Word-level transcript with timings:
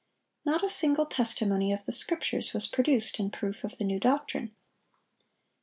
Not 0.45 0.63
a 0.63 0.67
single 0.67 1.05
testimony 1.05 1.71
of 1.71 1.85
the 1.85 1.91
Scriptures 1.91 2.55
was 2.55 2.65
produced 2.65 3.19
in 3.19 3.29
proof 3.29 3.63
of 3.63 3.77
the 3.77 3.83
new 3.83 3.99
doctrine. 3.99 4.49